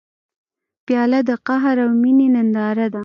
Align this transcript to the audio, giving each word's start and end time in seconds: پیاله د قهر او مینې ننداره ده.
پیاله 0.85 1.19
د 1.29 1.31
قهر 1.47 1.75
او 1.85 1.91
مینې 2.01 2.27
ننداره 2.35 2.87
ده. 2.93 2.99